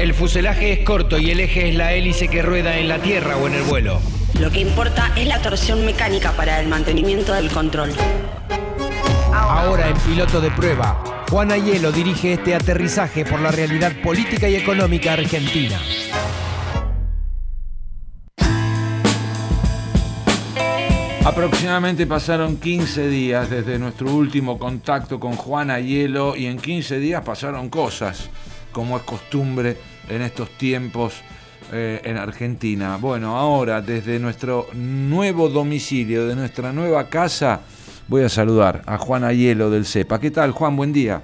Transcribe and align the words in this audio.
El 0.00 0.14
fuselaje 0.14 0.72
es 0.72 0.78
corto 0.78 1.18
y 1.18 1.30
el 1.30 1.40
eje 1.40 1.68
es 1.68 1.74
la 1.74 1.92
hélice 1.92 2.28
que 2.28 2.40
rueda 2.40 2.78
en 2.78 2.88
la 2.88 3.02
tierra 3.02 3.36
o 3.36 3.46
en 3.46 3.52
el 3.52 3.62
vuelo. 3.64 4.00
Lo 4.40 4.50
que 4.50 4.60
importa 4.60 5.12
es 5.14 5.26
la 5.26 5.42
torsión 5.42 5.84
mecánica 5.84 6.32
para 6.32 6.58
el 6.58 6.68
mantenimiento 6.68 7.34
del 7.34 7.50
control. 7.50 7.92
Ahora 9.30 9.90
en 9.90 9.96
piloto 9.98 10.40
de 10.40 10.50
prueba, 10.52 11.24
Juan 11.28 11.52
Ayelo 11.52 11.92
dirige 11.92 12.32
este 12.32 12.54
aterrizaje 12.54 13.26
por 13.26 13.42
la 13.42 13.50
realidad 13.50 13.92
política 14.02 14.48
y 14.48 14.56
económica 14.56 15.12
argentina. 15.12 15.78
Aproximadamente 21.26 22.06
pasaron 22.06 22.56
15 22.56 23.06
días 23.08 23.50
desde 23.50 23.78
nuestro 23.78 24.10
último 24.10 24.58
contacto 24.58 25.20
con 25.20 25.36
Juan 25.36 25.70
Ayelo 25.70 26.36
y 26.36 26.46
en 26.46 26.58
15 26.58 26.98
días 26.98 27.22
pasaron 27.22 27.68
cosas, 27.68 28.30
como 28.72 28.96
es 28.96 29.02
costumbre 29.02 29.76
en 30.08 30.22
estos 30.22 30.50
tiempos 30.50 31.22
eh, 31.72 32.00
en 32.04 32.16
Argentina. 32.16 32.98
Bueno, 33.00 33.36
ahora 33.36 33.80
desde 33.80 34.18
nuestro 34.18 34.66
nuevo 34.74 35.48
domicilio, 35.48 36.26
de 36.26 36.34
nuestra 36.34 36.72
nueva 36.72 37.08
casa, 37.08 37.60
voy 38.08 38.22
a 38.22 38.28
saludar 38.28 38.82
a 38.86 38.98
Juan 38.98 39.24
Ayelo 39.24 39.70
del 39.70 39.86
CEPA. 39.86 40.18
¿Qué 40.18 40.30
tal, 40.30 40.52
Juan? 40.52 40.76
Buen 40.76 40.92
día. 40.92 41.22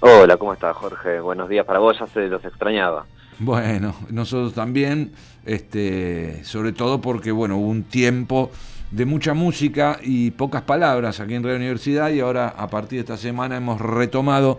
Hola, 0.00 0.36
¿cómo 0.36 0.52
estás, 0.52 0.76
Jorge? 0.76 1.18
Buenos 1.18 1.48
días 1.48 1.66
para 1.66 1.80
vos, 1.80 1.98
ya 1.98 2.06
se 2.06 2.28
los 2.28 2.44
extrañaba. 2.44 3.04
Bueno, 3.40 3.94
nosotros 4.10 4.54
también, 4.54 5.12
este, 5.44 6.44
sobre 6.44 6.72
todo 6.72 7.00
porque, 7.00 7.32
bueno, 7.32 7.56
hubo 7.56 7.68
un 7.68 7.82
tiempo 7.82 8.50
de 8.90 9.04
mucha 9.04 9.34
música 9.34 9.98
y 10.02 10.30
pocas 10.30 10.62
palabras 10.62 11.20
aquí 11.20 11.34
en 11.34 11.42
Radio 11.42 11.56
Universidad 11.56 12.10
y 12.10 12.20
ahora 12.20 12.48
a 12.48 12.68
partir 12.68 12.98
de 12.98 13.00
esta 13.00 13.16
semana 13.16 13.56
hemos 13.56 13.80
retomado 13.80 14.58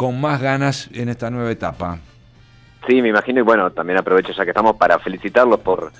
con 0.00 0.18
más 0.18 0.40
ganas 0.40 0.88
en 0.94 1.10
esta 1.10 1.28
nueva 1.28 1.50
etapa. 1.50 1.98
Sí, 2.88 3.02
me 3.02 3.10
imagino 3.10 3.40
y 3.40 3.42
bueno, 3.42 3.70
también 3.70 3.98
aprovecho 3.98 4.32
ya 4.32 4.44
que 4.44 4.52
estamos 4.52 4.76
para 4.76 4.98
felicitarlos 4.98 5.60
por 5.60 5.92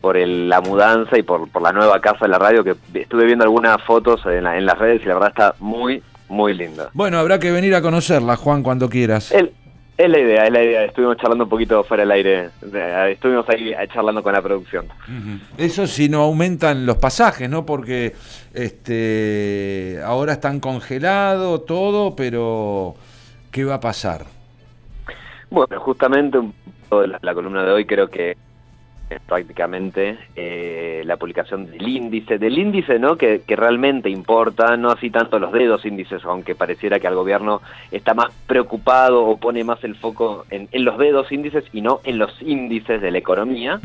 por 0.00 0.16
la 0.16 0.60
mudanza 0.60 1.18
y 1.18 1.24
por, 1.24 1.50
por 1.50 1.60
la 1.60 1.72
nueva 1.72 2.00
casa 2.00 2.26
de 2.26 2.28
la 2.28 2.38
radio 2.38 2.62
que 2.62 2.76
estuve 2.94 3.24
viendo 3.24 3.42
algunas 3.42 3.82
fotos 3.82 4.24
en, 4.26 4.46
en 4.46 4.64
las 4.64 4.78
redes 4.78 5.02
y 5.02 5.06
la 5.06 5.14
verdad 5.14 5.30
está 5.30 5.54
muy 5.58 6.00
muy 6.28 6.54
linda. 6.54 6.90
Bueno, 6.92 7.18
habrá 7.18 7.40
que 7.40 7.50
venir 7.50 7.74
a 7.74 7.82
conocerla, 7.82 8.36
Juan, 8.36 8.62
cuando 8.62 8.88
quieras. 8.88 9.32
El, 9.32 9.50
es 9.96 10.08
la 10.08 10.20
idea, 10.20 10.44
es 10.44 10.52
la 10.52 10.62
idea. 10.62 10.84
Estuvimos 10.84 11.16
charlando 11.16 11.42
un 11.42 11.50
poquito 11.50 11.82
fuera 11.82 12.04
del 12.04 12.12
aire. 12.12 12.50
Estuvimos 13.10 13.48
ahí 13.48 13.74
charlando 13.92 14.22
con 14.22 14.32
la 14.34 14.40
producción. 14.40 14.86
Eso 15.56 15.88
si 15.88 16.08
no 16.08 16.22
aumentan 16.22 16.86
los 16.86 16.98
pasajes, 16.98 17.50
¿no? 17.50 17.66
Porque 17.66 18.14
este 18.54 19.98
ahora 20.04 20.34
están 20.34 20.60
congelados 20.60 21.66
todo, 21.66 22.14
pero 22.14 22.94
¿qué 23.58 23.64
va 23.64 23.74
a 23.74 23.80
pasar? 23.80 24.24
Bueno, 25.50 25.80
justamente 25.80 26.38
la 27.20 27.34
columna 27.34 27.64
de 27.64 27.72
hoy 27.72 27.86
creo 27.86 28.08
que 28.08 28.36
es 29.10 29.20
prácticamente 29.22 30.16
eh, 30.36 31.02
la 31.04 31.16
publicación 31.16 31.66
del 31.66 31.88
índice, 31.88 32.38
del 32.38 32.56
índice 32.56 33.00
¿no? 33.00 33.16
Que, 33.16 33.42
realmente 33.48 34.10
importa, 34.10 34.76
no 34.76 34.92
así 34.92 35.10
tanto 35.10 35.40
los 35.40 35.50
dedos 35.50 35.84
índices, 35.84 36.24
aunque 36.24 36.54
pareciera 36.54 37.00
que 37.00 37.08
al 37.08 37.16
gobierno 37.16 37.60
está 37.90 38.14
más 38.14 38.32
preocupado 38.46 39.24
o 39.24 39.38
pone 39.38 39.64
más 39.64 39.82
el 39.82 39.96
foco 39.96 40.46
en, 40.50 40.68
los 40.84 40.96
dedos 40.96 41.32
índices 41.32 41.64
y 41.72 41.80
no 41.80 42.00
en 42.04 42.18
los 42.18 42.40
índices 42.40 43.02
de 43.02 43.10
la 43.10 43.18
economía. 43.18 43.80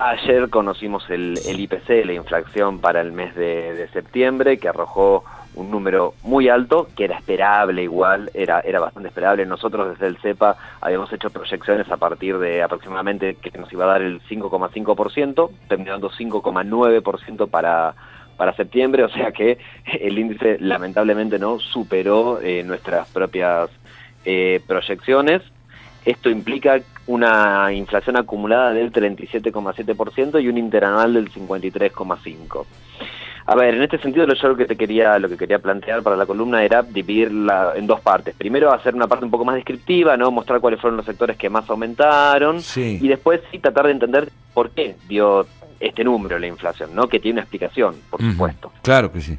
Ayer 0.00 0.50
conocimos 0.50 1.08
el, 1.08 1.38
el, 1.46 1.60
IPC, 1.60 2.04
la 2.04 2.12
inflación 2.12 2.78
para 2.78 3.00
el 3.00 3.12
mes 3.12 3.34
de 3.34 3.88
septiembre, 3.94 4.58
que 4.58 4.68
arrojó 4.68 5.24
un 5.54 5.70
número 5.70 6.14
muy 6.22 6.48
alto, 6.48 6.88
que 6.96 7.04
era 7.04 7.18
esperable 7.18 7.82
igual, 7.82 8.30
era, 8.34 8.60
era 8.60 8.80
bastante 8.80 9.08
esperable. 9.08 9.46
Nosotros 9.46 9.90
desde 9.90 10.06
el 10.06 10.18
CEPA 10.18 10.56
habíamos 10.80 11.12
hecho 11.12 11.30
proyecciones 11.30 11.90
a 11.90 11.96
partir 11.96 12.38
de 12.38 12.62
aproximadamente 12.62 13.36
que 13.36 13.56
nos 13.58 13.72
iba 13.72 13.84
a 13.84 13.88
dar 13.88 14.02
el 14.02 14.20
5,5%, 14.22 15.50
terminando 15.68 16.10
5,9% 16.10 17.48
para 17.48 17.94
para 18.36 18.54
septiembre, 18.54 19.04
o 19.04 19.08
sea 19.08 19.30
que 19.30 19.58
el 20.00 20.18
índice 20.18 20.56
lamentablemente 20.58 21.38
no 21.38 21.60
superó 21.60 22.40
eh, 22.40 22.64
nuestras 22.64 23.08
propias 23.08 23.70
eh, 24.24 24.60
proyecciones. 24.66 25.42
Esto 26.04 26.30
implica 26.30 26.80
una 27.06 27.72
inflación 27.72 28.16
acumulada 28.16 28.72
del 28.72 28.92
37,7% 28.92 30.42
y 30.42 30.48
un 30.48 30.58
interanual 30.58 31.14
del 31.14 31.30
53,5%. 31.30 32.64
A 33.46 33.54
ver, 33.54 33.74
en 33.74 33.82
este 33.82 33.98
sentido 33.98 34.26
yo 34.26 34.48
lo 34.48 34.56
que 34.56 34.66
te 34.66 34.76
quería, 34.76 35.18
lo 35.18 35.28
que 35.28 35.36
quería 35.36 35.58
plantear 35.58 36.02
para 36.02 36.16
la 36.16 36.26
columna 36.26 36.62
era 36.62 36.82
dividirla 36.82 37.72
en 37.74 37.86
dos 37.86 38.00
partes. 38.00 38.34
Primero 38.36 38.72
hacer 38.72 38.94
una 38.94 39.06
parte 39.06 39.24
un 39.24 39.30
poco 39.30 39.44
más 39.44 39.56
descriptiva, 39.56 40.16
¿no? 40.16 40.30
Mostrar 40.30 40.60
cuáles 40.60 40.80
fueron 40.80 40.96
los 40.96 41.06
sectores 41.06 41.36
que 41.36 41.50
más 41.50 41.68
aumentaron. 41.68 42.60
Y 42.76 43.08
después 43.08 43.40
sí 43.50 43.58
tratar 43.58 43.86
de 43.86 43.92
entender 43.92 44.28
por 44.54 44.70
qué 44.70 44.96
dio 45.08 45.46
este 45.80 46.04
número 46.04 46.38
la 46.38 46.46
inflación, 46.46 46.94
¿no? 46.94 47.08
Que 47.08 47.18
tiene 47.18 47.36
una 47.36 47.42
explicación, 47.42 47.96
por 48.08 48.20
supuesto. 48.20 48.72
Claro 48.82 49.10
que 49.10 49.20
sí. 49.20 49.38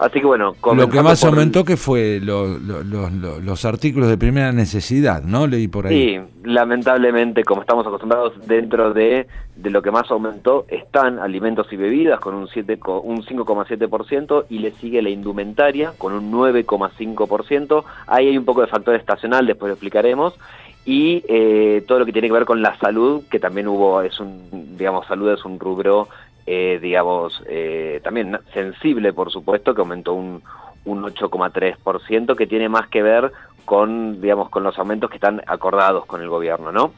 Así 0.00 0.18
que 0.18 0.26
bueno, 0.26 0.56
lo 0.74 0.88
que 0.88 1.02
más 1.02 1.22
aumentó 1.24 1.62
que 1.62 1.76
fue 1.76 2.20
los 2.22 3.64
artículos 3.66 4.08
de 4.08 4.16
primera 4.16 4.50
necesidad, 4.50 5.22
¿no? 5.22 5.46
Leí 5.46 5.68
por 5.68 5.86
ahí. 5.86 5.94
Sí, 5.94 6.18
lamentablemente, 6.42 7.44
como 7.44 7.60
estamos 7.60 7.86
acostumbrados, 7.86 8.32
dentro 8.46 8.94
de, 8.94 9.26
de 9.56 9.70
lo 9.70 9.82
que 9.82 9.90
más 9.90 10.10
aumentó 10.10 10.64
están 10.68 11.18
alimentos 11.18 11.70
y 11.70 11.76
bebidas 11.76 12.18
con 12.18 12.34
un, 12.34 12.44
un 12.44 12.46
5,7% 12.46 14.46
y 14.48 14.60
le 14.60 14.70
sigue 14.72 15.02
la 15.02 15.10
indumentaria 15.10 15.92
con 15.98 16.14
un 16.14 16.32
9,5%. 16.32 17.84
Ahí 18.06 18.28
hay 18.28 18.38
un 18.38 18.46
poco 18.46 18.62
de 18.62 18.68
factor 18.68 18.94
estacional, 18.94 19.46
después 19.46 19.68
lo 19.68 19.74
explicaremos. 19.74 20.32
Y 20.84 21.22
eh, 21.28 21.84
todo 21.86 21.98
lo 21.98 22.06
que 22.06 22.12
tiene 22.12 22.28
que 22.28 22.34
ver 22.34 22.44
con 22.46 22.62
la 22.62 22.78
salud, 22.78 23.24
que 23.30 23.38
también 23.38 23.68
hubo, 23.68 24.00
es 24.02 24.18
un, 24.18 24.76
digamos, 24.76 25.06
salud 25.06 25.30
es 25.30 25.44
un 25.44 25.60
rubro 25.60 26.08
eh, 26.52 26.80
digamos, 26.82 27.40
eh, 27.48 28.00
también 28.02 28.36
sensible, 28.52 29.12
por 29.12 29.30
supuesto, 29.30 29.72
que 29.72 29.82
aumentó 29.82 30.14
un, 30.14 30.42
un 30.84 31.02
8,3%, 31.04 32.34
que 32.34 32.46
tiene 32.48 32.68
más 32.68 32.88
que 32.88 33.02
ver 33.02 33.30
con, 33.64 34.20
digamos, 34.20 34.48
con 34.48 34.64
los 34.64 34.76
aumentos 34.76 35.10
que 35.10 35.16
están 35.16 35.42
acordados 35.46 36.06
con 36.06 36.22
el 36.22 36.28
gobierno, 36.28 36.72
¿no? 36.72 36.92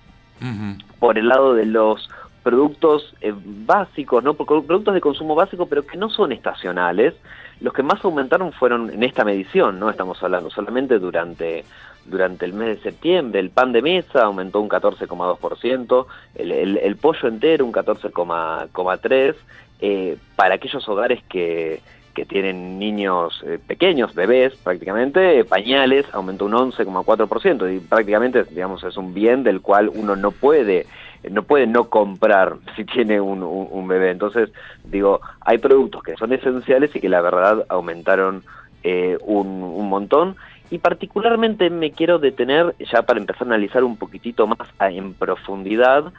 Por 0.98 1.19
el 1.19 1.28
lado 1.28 1.54
de 1.54 1.66
los 1.66 2.09
productos 2.42 3.14
eh, 3.20 3.32
básicos, 3.34 4.22
¿no? 4.22 4.34
Productos 4.34 4.94
de 4.94 5.00
consumo 5.00 5.34
básico, 5.34 5.66
pero 5.66 5.86
que 5.86 5.97
no 5.97 6.10
son 6.10 6.32
estacionales, 6.32 7.14
los 7.60 7.72
que 7.72 7.82
más 7.82 8.04
aumentaron 8.04 8.53
fueron 8.53 8.91
en 8.91 9.03
esta 9.03 9.25
medición, 9.25 9.78
¿no? 9.78 9.91
Estamos 9.91 10.22
hablando 10.22 10.50
solamente 10.50 10.98
durante 10.98 11.64
durante 12.04 12.44
el 12.44 12.53
mes 12.53 12.76
de 12.76 12.91
septiembre. 12.91 13.38
El 13.38 13.50
pan 13.50 13.72
de 13.72 13.80
mesa 13.80 14.25
aumentó 14.25 14.60
un 14.60 14.69
14,2%, 14.69 16.06
el, 16.34 16.50
el, 16.50 16.76
el, 16.78 16.97
pollo 16.97 17.28
entero 17.28 17.64
un 17.64 17.72
14,3%, 17.72 19.36
eh, 19.80 20.16
para 20.36 20.56
aquellos 20.56 20.88
hogares 20.88 21.22
que, 21.28 21.80
que 22.14 22.24
tienen 22.24 22.78
niños 22.78 23.42
eh, 23.47 23.59
pequeños, 23.64 24.14
bebés 24.14 24.54
prácticamente, 24.56 25.44
pañales 25.44 26.06
aumentó 26.12 26.47
un 26.47 26.53
11,4% 26.53 27.76
y 27.76 27.80
prácticamente, 27.80 28.44
digamos, 28.44 28.84
es 28.84 28.97
un 28.97 29.14
bien 29.14 29.42
del 29.42 29.60
cual 29.60 29.91
uno 29.92 30.14
no 30.16 30.30
puede 30.30 30.86
no 31.31 31.43
puede 31.43 31.66
no 31.66 31.88
comprar 31.88 32.56
si 32.77 32.84
tiene 32.84 33.21
un, 33.21 33.88
bebé. 33.88 34.10
Entonces, 34.10 34.50
digo, 34.84 35.21
hay 35.41 35.59
productos 35.59 36.03
que 36.03 36.16
son 36.16 36.33
esenciales 36.33 36.94
y 36.94 37.00
que 37.00 37.09
la 37.09 37.21
verdad 37.21 37.66
aumentaron 37.69 38.43
eh, 38.83 39.19
un, 39.22 39.88
montón 39.88 40.37
y 40.71 40.78
particularmente 40.78 41.69
me 41.69 41.93
quiero 41.93 42.19
detener, 42.19 42.75
ya 42.91 43.03
para 43.03 43.21
empezar 43.21 43.43
a 43.43 43.50
analizar 43.50 43.84
un 43.84 43.97
poquitito 43.97 44.47
más 44.47 44.69
en 44.81 45.12
profundidad, 45.15 46.12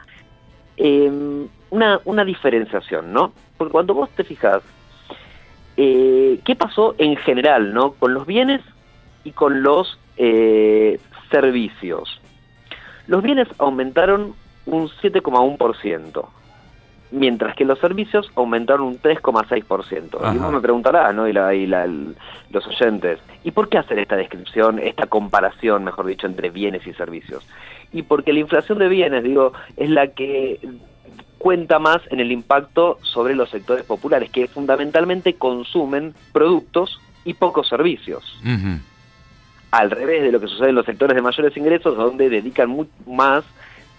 una, 1.70 2.00
una 2.04 2.24
diferenciación, 2.24 3.12
¿no? 3.12 3.32
Porque 3.56 3.72
cuando 3.72 3.94
vos 3.94 4.10
te 4.10 4.22
fijas, 4.22 4.62
eh, 5.76 6.40
¿qué 6.44 6.54
pasó 6.54 6.94
en 6.98 7.16
general, 7.16 7.74
¿no? 7.74 7.92
Con 7.92 8.14
los 8.14 8.26
bienes 8.26 8.60
y 9.24 9.32
con 9.32 9.62
los 9.62 9.98
eh, 10.16 11.00
servicios. 11.30 12.20
Los 13.06 13.22
bienes 13.22 13.48
aumentaron 13.58 14.34
un 14.66 14.88
7,1% 14.88 16.26
mientras 17.14 17.54
que 17.54 17.64
los 17.64 17.78
servicios 17.78 18.30
aumentaron 18.34 18.86
un 18.86 19.00
3,6%. 19.00 20.34
Y 20.34 20.36
uno 20.36 20.50
me 20.50 20.60
preguntará, 20.60 21.12
¿no? 21.12 21.28
Y, 21.28 21.32
los 21.32 22.66
oyentes, 22.66 23.20
¿y 23.44 23.52
por 23.52 23.68
qué 23.68 23.78
hacer 23.78 23.98
esta 23.98 24.16
descripción, 24.16 24.78
esta 24.78 25.06
comparación, 25.06 25.84
mejor 25.84 26.06
dicho, 26.06 26.26
entre 26.26 26.50
bienes 26.50 26.86
y 26.86 26.92
servicios? 26.92 27.46
Y 27.92 28.02
porque 28.02 28.32
la 28.32 28.40
inflación 28.40 28.78
de 28.78 28.88
bienes, 28.88 29.22
digo, 29.22 29.52
es 29.76 29.88
la 29.90 30.08
que 30.08 30.60
cuenta 31.38 31.78
más 31.78 32.00
en 32.10 32.20
el 32.20 32.32
impacto 32.32 32.98
sobre 33.02 33.34
los 33.34 33.50
sectores 33.50 33.84
populares, 33.84 34.30
que 34.30 34.48
fundamentalmente 34.48 35.34
consumen 35.34 36.14
productos 36.32 37.00
y 37.24 37.34
pocos 37.34 37.68
servicios. 37.68 38.40
Al 39.70 39.90
revés 39.90 40.22
de 40.22 40.32
lo 40.32 40.40
que 40.40 40.48
sucede 40.48 40.70
en 40.70 40.76
los 40.76 40.86
sectores 40.86 41.14
de 41.14 41.22
mayores 41.22 41.56
ingresos, 41.56 41.96
donde 41.96 42.28
dedican 42.28 42.70
mucho 42.70 42.90
más 43.06 43.44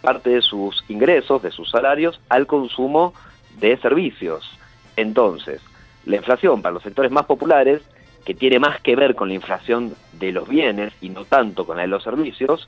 parte 0.06 0.30
de 0.30 0.42
sus 0.42 0.84
ingresos, 0.88 1.42
de 1.42 1.52
sus 1.52 1.70
salarios, 1.70 2.22
al 2.30 2.46
consumo 2.48 3.14
de 3.60 3.78
servicios. 3.78 4.50
Entonces, 4.96 5.60
la 6.06 6.18
inflación 6.18 6.62
para 6.62 6.74
los 6.74 6.84
sectores 6.84 7.12
más 7.12 7.26
populares, 7.26 7.82
que 8.24 8.34
tiene 8.34 8.60
más 8.60 8.80
que 8.82 8.96
ver 8.96 9.16
con 9.16 9.28
la 9.30 9.36
inflación 9.36 9.94
de 10.14 10.32
los 10.32 10.48
bienes 10.48 10.94
y 11.02 11.10
no 11.10 11.26
tanto 11.26 11.66
con 11.66 11.76
la 11.78 11.84
de 11.84 11.88
los 11.90 12.04
servicios, 12.04 12.68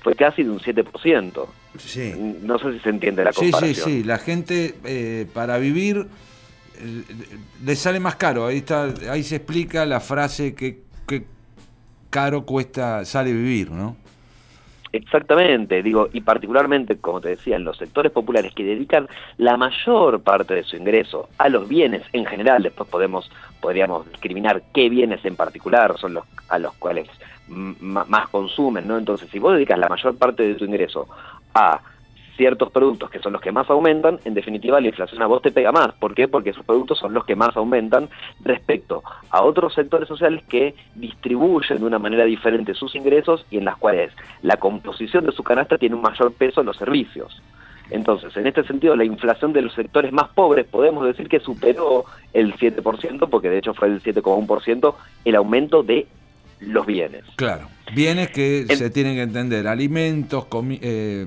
fue 0.00 0.14
casi 0.14 0.42
de 0.42 0.50
un 0.50 0.60
7%. 0.60 1.46
Sí. 1.78 2.12
No 2.42 2.58
sé 2.58 2.72
si 2.74 2.80
se 2.80 2.90
entiende 2.90 3.24
la 3.24 3.32
Sí, 3.32 3.50
comparación. 3.50 3.74
sí, 3.74 3.82
sí. 3.98 4.04
La 4.04 4.18
gente 4.18 4.74
eh, 4.84 5.26
para 5.32 5.58
vivir 5.58 6.06
eh, 6.78 7.02
le 7.64 7.76
sale 7.76 8.00
más 8.00 8.16
caro. 8.16 8.46
Ahí 8.46 8.58
está, 8.58 8.92
ahí 9.10 9.22
se 9.22 9.36
explica 9.36 9.84
la 9.86 10.00
frase 10.00 10.54
que, 10.54 10.82
que 11.06 11.24
caro 12.10 12.44
cuesta, 12.44 13.04
sale 13.04 13.32
vivir, 13.32 13.70
¿no? 13.70 13.96
Exactamente, 14.94 15.82
digo, 15.82 16.08
y 16.12 16.20
particularmente, 16.20 16.98
como 16.98 17.20
te 17.20 17.30
decía, 17.30 17.56
en 17.56 17.64
los 17.64 17.76
sectores 17.78 18.12
populares 18.12 18.54
que 18.54 18.62
dedican 18.62 19.08
la 19.38 19.56
mayor 19.56 20.22
parte 20.22 20.54
de 20.54 20.62
su 20.62 20.76
ingreso 20.76 21.28
a 21.36 21.48
los 21.48 21.66
bienes 21.66 22.02
en 22.12 22.24
general, 22.24 22.62
después 22.62 22.88
podemos 22.88 23.28
podríamos 23.60 24.08
discriminar 24.08 24.62
qué 24.72 24.88
bienes 24.88 25.24
en 25.24 25.34
particular 25.34 25.98
son 25.98 26.14
los 26.14 26.24
a 26.48 26.60
los 26.60 26.74
cuales 26.74 27.08
más 27.48 28.28
consumen, 28.28 28.86
¿no? 28.86 28.96
Entonces, 28.96 29.28
si 29.30 29.40
vos 29.40 29.54
dedicas 29.54 29.80
la 29.80 29.88
mayor 29.88 30.16
parte 30.16 30.46
de 30.46 30.54
tu 30.54 30.64
ingreso 30.64 31.08
a 31.54 31.80
ciertos 32.36 32.70
productos 32.70 33.10
que 33.10 33.18
son 33.20 33.32
los 33.32 33.40
que 33.40 33.52
más 33.52 33.68
aumentan, 33.70 34.18
en 34.24 34.34
definitiva 34.34 34.80
la 34.80 34.88
inflación 34.88 35.22
a 35.22 35.26
vos 35.26 35.42
te 35.42 35.52
pega 35.52 35.72
más. 35.72 35.92
¿Por 35.94 36.14
qué? 36.14 36.28
Porque 36.28 36.50
esos 36.50 36.64
productos 36.64 36.98
son 36.98 37.14
los 37.14 37.24
que 37.24 37.36
más 37.36 37.56
aumentan 37.56 38.08
respecto 38.42 39.02
a 39.30 39.42
otros 39.42 39.74
sectores 39.74 40.08
sociales 40.08 40.42
que 40.48 40.74
distribuyen 40.94 41.78
de 41.78 41.84
una 41.84 41.98
manera 41.98 42.24
diferente 42.24 42.74
sus 42.74 42.94
ingresos 42.94 43.46
y 43.50 43.58
en 43.58 43.64
las 43.64 43.76
cuales 43.76 44.12
la 44.42 44.56
composición 44.56 45.26
de 45.26 45.32
su 45.32 45.42
canasta 45.42 45.78
tiene 45.78 45.94
un 45.94 46.02
mayor 46.02 46.32
peso 46.32 46.60
en 46.60 46.66
los 46.66 46.76
servicios. 46.76 47.42
Entonces, 47.90 48.34
en 48.36 48.46
este 48.46 48.64
sentido, 48.64 48.96
la 48.96 49.04
inflación 49.04 49.52
de 49.52 49.62
los 49.62 49.74
sectores 49.74 50.12
más 50.12 50.28
pobres 50.30 50.66
podemos 50.66 51.04
decir 51.06 51.28
que 51.28 51.40
superó 51.40 52.06
el 52.32 52.54
7%, 52.54 53.28
porque 53.28 53.50
de 53.50 53.58
hecho 53.58 53.74
fue 53.74 53.88
el 53.88 54.02
7,1% 54.02 54.94
el 55.24 55.34
aumento 55.34 55.82
de 55.82 56.06
los 56.60 56.86
bienes. 56.86 57.24
Claro. 57.36 57.68
Bienes 57.94 58.30
que 58.30 58.66
se 58.68 58.90
tienen 58.90 59.14
que 59.16 59.22
entender, 59.22 59.66
alimentos, 59.68 60.46
eh, 60.70 61.26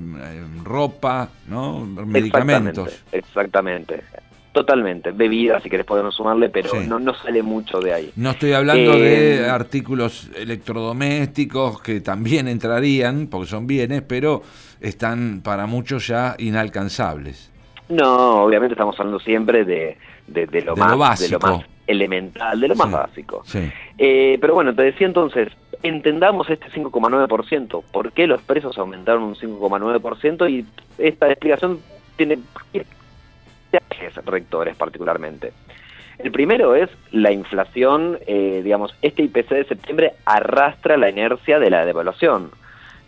ropa, 0.64 1.28
¿no? 1.46 1.80
medicamentos. 1.84 3.04
Exactamente, 3.12 3.94
exactamente. 3.94 4.28
Totalmente. 4.50 5.12
Bebidas, 5.12 5.62
si 5.62 5.70
querés 5.70 5.86
podemos 5.86 6.14
sumarle, 6.16 6.48
pero 6.48 6.70
Sí. 6.70 6.78
no, 6.88 6.98
no 6.98 7.14
sale 7.14 7.42
mucho 7.42 7.78
de 7.80 7.92
ahí. 7.92 8.12
No 8.16 8.30
estoy 8.30 8.54
hablando 8.54 8.94
Eh, 8.94 8.98
de 9.40 9.48
artículos 9.48 10.30
electrodomésticos 10.36 11.80
que 11.80 12.00
también 12.00 12.48
entrarían, 12.48 13.28
porque 13.28 13.46
son 13.48 13.66
bienes, 13.66 14.02
pero 14.02 14.42
están 14.80 15.42
para 15.44 15.66
muchos 15.66 16.06
ya 16.08 16.34
inalcanzables. 16.38 17.50
No, 17.88 18.42
obviamente 18.44 18.74
estamos 18.74 18.98
hablando 18.98 19.20
siempre 19.20 19.64
de, 19.64 19.96
de, 20.26 20.46
de 20.46 20.62
lo, 20.62 20.74
De 20.74 20.80
más, 20.80 20.90
lo 20.90 20.98
básico. 20.98 21.38
de 21.38 21.46
lo 21.52 21.56
más 21.58 21.66
elemental, 21.88 22.60
de 22.60 22.68
lo 22.68 22.76
más 22.76 22.88
Sí, 22.88 22.92
básico. 22.92 23.42
Sí. 23.44 23.72
Eh, 23.96 24.38
pero 24.40 24.54
bueno, 24.54 24.74
te 24.74 24.82
decía 24.82 25.06
entonces, 25.06 25.48
entendamos 25.82 26.48
este 26.50 26.68
5,9%. 26.70 27.82
¿Por 27.90 28.12
qué 28.12 28.26
los 28.28 28.42
precios 28.42 28.78
aumentaron 28.78 29.24
un 29.24 29.34
5,9%? 29.34 30.48
Y 30.50 30.64
esta 30.98 31.28
explicación 31.28 31.80
tiene 32.16 32.38
ejes 33.72 34.14
rectores 34.24 34.76
particularmente. 34.76 35.52
El 36.18 36.32
primero 36.32 36.74
es 36.74 36.90
la 37.12 37.30
inflación, 37.30 38.18
eh, 38.26 38.60
digamos, 38.64 38.94
este 39.02 39.22
IPC 39.22 39.50
de 39.50 39.64
septiembre 39.64 40.12
arrastra 40.24 40.96
la 40.96 41.08
inercia 41.08 41.58
de 41.58 41.70
la 41.70 41.86
devaluación. 41.86 42.50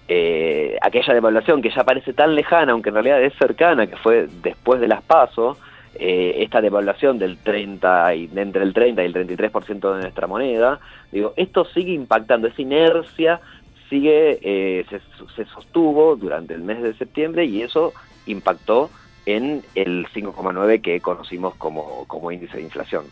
Eh, 0.07 0.77
aquella 0.81 1.15
devaluación 1.15 1.61
que 1.61 1.71
ya 1.71 1.85
parece 1.85 2.13
tan 2.13 2.35
lejana, 2.35 2.73
aunque 2.73 2.89
en 2.89 2.95
realidad 2.95 3.23
es 3.23 3.35
cercana, 3.35 3.87
que 3.89 3.97
fue 3.97 4.29
después 4.43 4.81
de 4.81 4.89
las 4.89 5.03
PASO, 5.03 5.57
eh, 5.95 6.37
esta 6.39 6.61
devaluación 6.61 7.19
del 7.19 7.37
30 7.39 8.15
y, 8.15 8.31
entre 8.37 8.63
el 8.63 8.73
30 8.73 9.03
y 9.03 9.07
el 9.07 9.15
33% 9.15 9.95
de 9.95 10.03
nuestra 10.03 10.27
moneda, 10.27 10.81
digo, 11.11 11.35
esto 11.37 11.65
sigue 11.65 11.93
impactando, 11.93 12.49
esa 12.49 12.63
inercia 12.63 13.41
sigue, 13.89 14.39
eh, 14.43 14.87
se, 14.89 15.01
se 15.35 15.45
sostuvo 15.51 16.17
durante 16.17 16.55
el 16.55 16.63
mes 16.63 16.81
de 16.83 16.95
septiembre 16.95 17.45
y 17.45 17.63
eso 17.63 17.93
impactó 18.27 18.91
en 19.27 19.63
el 19.75 20.07
5,9 20.09 20.81
que 20.81 21.01
conocimos 21.01 21.55
como, 21.57 22.05
como 22.07 22.31
índice 22.31 22.57
de 22.57 22.63
inflación. 22.63 23.05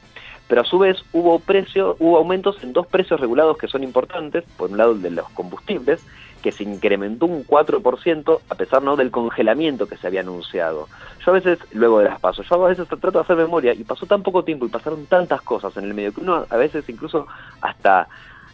Pero 0.49 0.63
a 0.63 0.65
su 0.65 0.79
vez 0.79 0.97
hubo 1.13 1.39
precio, 1.41 1.97
hubo 1.99 2.17
aumentos 2.17 2.63
en 2.63 2.73
dos 2.73 2.87
precios 2.87 3.21
regulados 3.21 3.59
que 3.59 3.69
son 3.69 3.85
importantes, 3.85 4.45
por 4.57 4.71
un 4.71 4.79
lado 4.79 4.93
el 4.93 5.03
de 5.03 5.11
los 5.11 5.29
combustibles, 5.31 6.05
que 6.49 6.53
se 6.53 6.65
incrementó 6.65 7.27
un 7.27 7.45
4% 7.45 8.41
a 8.49 8.55
pesar 8.55 8.83
no 8.83 8.97
del 8.97 9.11
congelamiento 9.11 9.87
que 9.87 9.99
se 9.99 10.07
había 10.07 10.23
anunciado. 10.23 10.89
Yo 11.23 11.33
a 11.33 11.35
veces, 11.35 11.59
luego 11.73 11.99
de 11.99 12.07
las 12.07 12.19
pasos, 12.21 12.49
yo 12.49 12.65
a 12.65 12.69
veces 12.71 12.89
trato 12.89 13.11
de 13.11 13.21
hacer 13.21 13.37
memoria 13.37 13.75
y 13.75 13.85
pasó 13.85 14.07
tan 14.07 14.23
poco 14.23 14.45
tiempo 14.45 14.65
y 14.65 14.71
pasaron 14.71 15.05
tantas 15.05 15.43
cosas 15.43 15.77
en 15.77 15.85
el 15.85 15.93
medio 15.93 16.15
que 16.15 16.23
uno 16.23 16.47
a 16.49 16.57
veces 16.57 16.89
incluso 16.89 17.27
hasta 17.61 18.09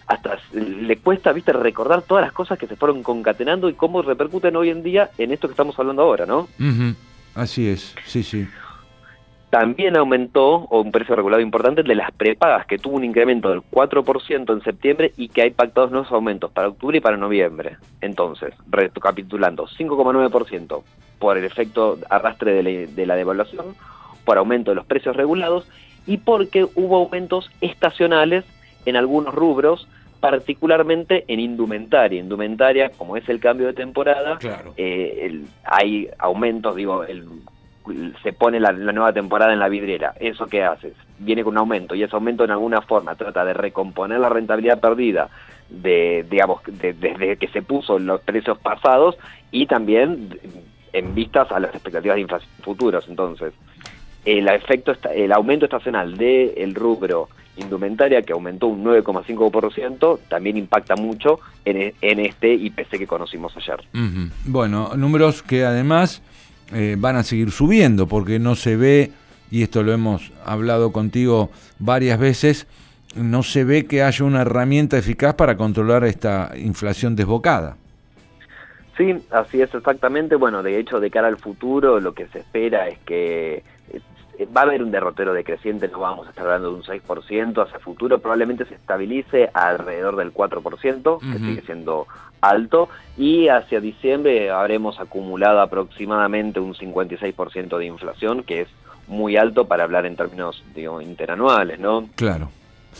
hasta 0.09 0.39
le 0.53 0.99
cuesta, 0.99 1.33
viste, 1.33 1.53
recordar 1.53 2.03
todas 2.03 2.25
las 2.25 2.33
cosas 2.33 2.59
que 2.59 2.67
se 2.67 2.75
fueron 2.75 3.05
concatenando 3.05 3.69
y 3.69 3.75
cómo 3.75 4.03
repercuten 4.03 4.57
hoy 4.57 4.71
en 4.71 4.83
día 4.83 5.11
en 5.17 5.31
esto 5.31 5.47
que 5.47 5.53
estamos 5.53 5.79
hablando 5.79 6.03
ahora, 6.03 6.27
¿no? 6.27 6.49
Así 7.37 7.69
es, 7.69 7.95
sí, 8.07 8.25
sí. 8.25 8.49
También 9.55 9.97
aumentó, 9.97 10.67
o 10.69 10.81
un 10.81 10.91
precio 10.91 11.15
regulado 11.15 11.41
importante, 11.41 11.83
el 11.83 11.87
de 11.87 11.95
las 11.95 12.11
prepagas, 12.11 12.67
que 12.67 12.77
tuvo 12.77 12.97
un 12.97 13.05
incremento 13.05 13.51
del 13.51 13.61
4% 13.61 14.53
en 14.53 14.61
septiembre 14.63 15.13
y 15.17 15.29
que 15.29 15.43
hay 15.43 15.51
pactados 15.51 15.93
nuevos 15.93 16.11
aumentos 16.11 16.51
para 16.51 16.67
octubre 16.67 16.99
y 16.99 17.01
para 17.01 17.17
noviembre. 17.17 17.77
Entonces, 18.01 18.53
recapitulando, 18.69 19.69
5,9% 19.69 20.83
por 21.21 21.39
el 21.39 21.45
efecto 21.45 21.99
arrastre 22.11 22.53
de 22.53 22.63
la, 22.65 22.93
de 22.93 23.07
la 23.07 23.15
devaluación, 23.15 23.77
por 24.25 24.39
aumento 24.39 24.73
de 24.73 24.75
los 24.75 24.87
precios 24.87 25.15
regulados 25.15 25.69
y 26.05 26.17
porque 26.17 26.65
hubo 26.75 26.97
aumentos 26.97 27.49
estacionales 27.61 28.45
en 28.87 28.97
algunos 28.97 29.33
rubros, 29.37 29.87
particularmente 30.19 31.25
en 31.29 31.39
indumentaria. 31.39 32.19
Indumentaria, 32.19 32.91
como 32.91 33.17
es 33.17 33.29
el 33.29 33.39
cambio 33.39 33.69
de 33.69 33.75
temporada, 33.75 34.37
Claro. 34.39 34.75
eh, 34.77 35.21
el- 35.27 35.47
hay 35.65 36.09
aumentos, 36.19 36.75
digo, 36.75 37.05
el- 37.05 37.25
se 38.23 38.33
pone 38.33 38.61
la, 38.61 38.73
nueva 38.73 39.13
temporada 39.13 39.53
en 39.53 39.59
la 39.59 39.69
vidriera. 39.69 40.15
¿Eso 40.19 40.47
qué 40.47 40.65
haces? 40.65 40.95
Viene 41.19 41.45
con 41.45 41.53
un 41.55 41.59
aumento 41.59 41.95
y 41.95 42.03
ese 42.03 42.15
aumento 42.17 42.45
en 42.45 42.51
alguna 42.51 42.81
forma 42.81 43.15
trata 43.15 43.45
de 43.45 43.53
recomponer 43.55 44.21
la 44.21 44.29
rentabilidad 44.29 44.81
perdida 44.81 45.29
de, 45.69 46.25
digamos, 46.31 46.61
de- 46.67 46.95
desde 46.95 47.37
que 47.37 47.49
se 47.49 47.63
puso 47.63 47.99
los 47.99 48.21
precios 48.23 48.59
pasados 48.59 49.17
y 49.51 49.67
también 49.67 50.39
en 50.93 51.15
vistas 51.15 51.51
a 51.53 51.61
las 51.61 51.75
expectativas 51.75 52.15
de 52.17 52.23
inflación 52.23 52.51
futuras. 52.63 53.05
Entonces, 53.09 53.53
el 54.25 54.49
efecto 54.49 54.93
el 55.15 55.33
aumento 55.33 55.67
estacional 55.67 56.17
del 56.17 56.75
rubro 56.75 57.29
indumentaria 57.57 58.23
que 58.23 58.33
aumentó 58.33 58.67
un 58.69 58.83
9,5% 58.85 60.19
también 60.29 60.57
impacta 60.57 60.97
mucho 60.97 61.41
en, 61.65 61.93
en 62.01 62.21
este 62.21 62.53
IPC 62.55 62.99
que 62.99 63.07
conocimos 63.07 63.57
ayer. 63.57 63.81
Bueno, 64.45 64.93
números 64.97 65.43
que 65.43 65.65
además 65.65 66.23
eh, 66.73 66.97
van 66.99 67.17
a 67.17 67.23
seguir 67.23 67.51
subiendo 67.51 68.07
porque 68.07 68.39
no 68.39 68.55
se 68.55 68.77
ve, 68.77 69.13
y 69.51 69.63
esto 69.63 69.83
lo 69.83 69.93
hemos 69.93 70.33
hablado 70.45 70.93
contigo 70.93 71.51
varias 71.79 72.19
veces, 72.19 72.67
no 73.15 73.43
se 73.43 73.65
ve 73.65 73.87
que 73.87 74.03
haya 74.03 74.25
una 74.25 74.43
herramienta 74.43 74.99
eficaz 74.99 75.35
para 75.35 75.57
controlar 75.57 76.05
esta 76.05 76.53
inflación 76.57 77.15
desbocada. 77.17 77.77
Sí, 78.97 79.15
así 79.31 79.61
es 79.61 79.75
exactamente. 79.75 80.37
Bueno, 80.37 80.63
de 80.63 80.79
hecho, 80.79 81.01
de 81.01 81.11
cara 81.11 81.29
al 81.29 81.37
futuro, 81.37 82.01
lo 82.01 82.15
que 82.15 82.27
se 82.29 82.41
espera 82.41 82.89
es 82.89 82.99
que 83.01 83.65
va 84.57 84.63
a 84.63 84.65
haber 84.65 84.83
un 84.83 84.91
derrotero 84.91 85.33
decreciente, 85.33 85.89
no 85.89 86.01
vamos 86.01 86.27
a 86.27 86.31
estar 86.31 86.45
hablando 86.45 86.71
de 86.71 86.77
un 86.77 86.83
6%, 86.83 87.63
hacia 87.63 87.79
futuro 87.79 88.19
probablemente 88.19 88.65
se 88.65 88.75
estabilice 88.75 89.51
alrededor 89.53 90.17
del 90.17 90.33
4%, 90.33 91.19
que 91.21 91.27
Ujú. 91.27 91.39
sigue 91.39 91.63
siendo 91.63 92.07
alto, 92.41 92.89
y 93.17 93.49
hacia 93.49 93.81
diciembre 93.81 94.51
habremos 94.51 95.01
acumulado 95.01 95.61
aproximadamente 95.61 96.61
un 96.61 96.75
56% 96.75 97.79
de 97.79 97.87
inflación, 97.87 98.43
que 98.43 98.63
es 98.63 98.69
muy 99.07 99.37
alto 99.37 99.67
para 99.67 99.85
hablar 99.85 100.07
en 100.07 100.17
términos 100.17 100.63
digo, 100.75 101.01
interanuales, 101.01 101.79
¿no? 101.79 102.09
Claro. 102.17 102.51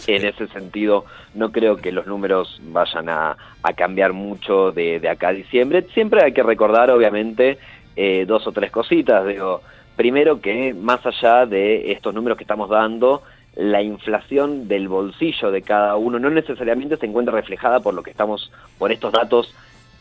En 0.07 0.25
ese 0.27 0.49
sentido, 0.49 1.05
no 1.35 1.53
creo 1.53 1.77
que 1.77 1.93
los 1.93 2.07
números 2.07 2.61
vayan 2.65 3.09
a, 3.09 3.37
a 3.63 3.73
cambiar 3.75 4.13
mucho 4.13 4.73
de, 4.73 4.99
de 4.99 5.09
acá 5.09 5.29
a 5.29 5.33
diciembre. 5.33 5.87
Siempre 5.95 6.25
hay 6.25 6.33
que 6.33 6.43
recordar, 6.43 6.91
obviamente, 6.91 7.59
eh, 7.95 8.25
dos 8.27 8.45
o 8.47 8.53
tres 8.53 8.73
cositas. 8.73 9.25
Digo, 9.25 9.63
primero 9.97 10.41
que 10.41 10.75
más 10.75 11.05
allá 11.07 11.47
de 11.47 11.93
estos 11.93 12.15
números 12.15 12.39
que 12.39 12.45
estamos 12.45 12.69
dando, 12.69 13.23
la 13.57 13.83
inflación 13.83 14.67
del 14.67 14.89
bolsillo 14.89 15.51
de 15.51 15.63
cada 15.63 15.97
uno 15.97 16.19
no 16.19 16.31
necesariamente 16.31 16.97
se 16.97 17.07
encuentra 17.07 17.35
reflejada 17.35 17.81
por 17.81 17.95
lo 17.95 18.03
que 18.03 18.11
estamos, 18.11 18.51
por 18.79 18.91
estos 18.91 19.13
datos 19.13 19.55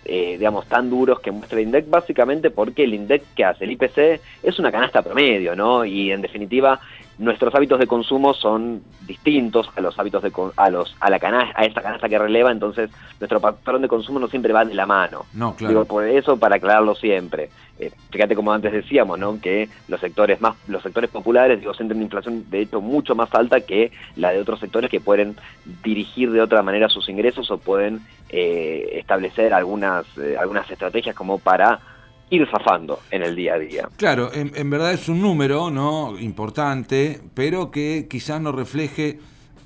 eh, 0.05 0.35
digamos, 0.37 0.65
tan 0.67 0.89
duros 0.89 1.19
que 1.19 1.31
muestra 1.31 1.59
el 1.59 1.65
INDEC, 1.65 1.89
básicamente 1.89 2.49
porque 2.49 2.83
el 2.83 2.93
INDEC 2.93 3.23
que 3.35 3.45
hace 3.45 3.63
el 3.63 3.71
IPC 3.71 4.21
es 4.43 4.59
una 4.59 4.71
canasta 4.71 5.01
promedio, 5.01 5.55
¿no? 5.55 5.85
Y 5.85 6.11
en 6.11 6.21
definitiva, 6.21 6.79
nuestros 7.17 7.53
hábitos 7.55 7.79
de 7.79 7.87
consumo 7.87 8.33
son 8.33 8.81
distintos 9.05 9.69
a 9.75 9.81
los 9.81 9.97
hábitos 9.99 10.23
de 10.23 10.31
a 10.57 10.69
los 10.69 10.95
a 10.99 11.09
la 11.09 11.19
canasta, 11.19 11.59
a 11.59 11.65
esta 11.65 11.81
canasta 11.81 12.09
que 12.09 12.17
releva, 12.17 12.51
entonces 12.51 12.89
nuestro 13.19 13.39
patrón 13.39 13.81
de 13.81 13.87
consumo 13.87 14.19
no 14.19 14.27
siempre 14.27 14.51
va 14.51 14.65
de 14.65 14.73
la 14.73 14.85
mano. 14.85 15.25
No, 15.33 15.55
claro. 15.55 15.69
Digo, 15.69 15.85
por 15.85 16.05
eso, 16.05 16.37
para 16.37 16.55
aclararlo 16.55 16.95
siempre. 16.95 17.49
Eh, 17.79 17.91
fíjate 18.11 18.35
como 18.35 18.53
antes 18.53 18.71
decíamos, 18.71 19.17
¿no? 19.17 19.39
Que 19.39 19.69
los 19.87 19.99
sectores 19.99 20.41
más, 20.41 20.55
los 20.67 20.83
sectores 20.83 21.09
populares, 21.09 21.59
digo, 21.59 21.73
sienten 21.73 21.97
una 21.97 22.05
inflación 22.05 22.49
de 22.49 22.61
hecho 22.61 22.81
mucho 22.81 23.15
más 23.15 23.33
alta 23.33 23.61
que 23.61 23.91
la 24.15 24.31
de 24.31 24.39
otros 24.39 24.59
sectores 24.59 24.89
que 24.89 24.99
pueden 24.99 25.35
dirigir 25.83 26.31
de 26.31 26.41
otra 26.41 26.61
manera 26.61 26.89
sus 26.89 27.09
ingresos 27.09 27.49
o 27.51 27.57
pueden 27.57 28.01
eh, 28.35 28.97
establecer 28.97 29.53
algunas, 29.53 30.07
eh, 30.17 30.35
algunas 30.39 30.67
estrategias 30.67 31.15
como 31.15 31.37
para 31.37 31.79
ir 32.31 32.49
zafando 32.49 33.01
en 33.11 33.21
el 33.21 33.35
día 33.35 33.53
a 33.53 33.59
día. 33.59 33.89
Claro, 33.95 34.31
en, 34.33 34.69
verdad 34.71 34.91
es 34.91 35.07
un 35.07 35.21
número 35.21 35.69
no 35.69 36.17
importante, 36.19 37.21
pero 37.35 37.69
que 37.69 38.07
quizás 38.09 38.41
no 38.41 38.51
refleje 38.51 39.19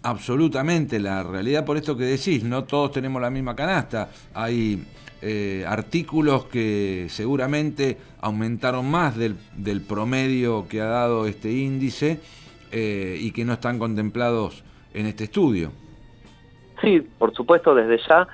absolutamente 0.03 0.99
la 0.99 1.23
realidad 1.23 1.63
por 1.63 1.77
esto 1.77 1.95
que 1.95 2.03
decís, 2.03 2.43
no 2.43 2.65
todos 2.65 2.91
tenemos 2.91 3.21
la 3.21 3.29
misma 3.29 3.55
canasta, 3.55 4.09
hay 4.33 4.83
eh, 5.21 5.63
artículos 5.65 6.47
que 6.47 7.05
seguramente 7.07 7.97
aumentaron 8.19 8.91
más 8.91 9.15
del, 9.15 9.37
del, 9.55 9.79
promedio 9.79 10.67
que 10.67 10.81
ha 10.81 10.87
dado 10.87 11.25
este 11.25 11.53
índice 11.53 12.19
y 12.73 13.31
que 13.31 13.45
no 13.45 13.53
están 13.53 13.79
contemplados 13.79 14.65
en 14.93 15.05
este 15.05 15.23
estudio. 15.23 15.71
Sí, 16.81 16.99
por 17.17 17.33
supuesto, 17.33 17.73
desde 17.73 17.97
ya 18.09 18.27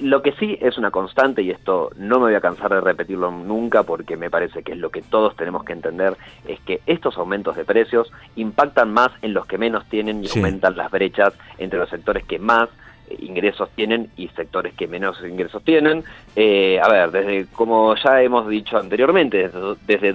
lo 0.00 0.22
que 0.22 0.32
sí 0.32 0.58
es 0.60 0.78
una 0.78 0.90
constante, 0.90 1.42
y 1.42 1.50
esto 1.50 1.90
no 1.96 2.18
me 2.18 2.26
voy 2.26 2.34
a 2.34 2.40
cansar 2.40 2.72
de 2.72 2.80
repetirlo 2.80 3.30
nunca 3.30 3.82
porque 3.82 4.16
me 4.16 4.30
parece 4.30 4.62
que 4.62 4.72
es 4.72 4.78
lo 4.78 4.90
que 4.90 5.02
todos 5.02 5.36
tenemos 5.36 5.64
que 5.64 5.72
entender, 5.72 6.16
es 6.46 6.60
que 6.60 6.80
estos 6.86 7.16
aumentos 7.18 7.56
de 7.56 7.64
precios 7.64 8.10
impactan 8.36 8.92
más 8.92 9.10
en 9.22 9.34
los 9.34 9.46
que 9.46 9.58
menos 9.58 9.84
tienen 9.88 10.22
y 10.22 10.28
aumentan 10.28 10.76
las 10.76 10.90
brechas 10.90 11.34
entre 11.58 11.78
los 11.78 11.90
sectores 11.90 12.24
que 12.24 12.38
más 12.38 12.68
eh, 13.08 13.16
ingresos 13.20 13.70
tienen 13.74 14.10
y 14.16 14.28
sectores 14.28 14.74
que 14.74 14.86
menos 14.86 15.18
ingresos 15.24 15.64
tienen. 15.64 16.04
Eh, 16.36 16.80
a 16.80 16.88
ver, 16.88 17.10
desde 17.10 17.46
como 17.46 17.94
ya 17.96 18.22
hemos 18.22 18.48
dicho 18.48 18.78
anteriormente, 18.78 19.48
desde, 19.48 19.76
desde 19.86 20.12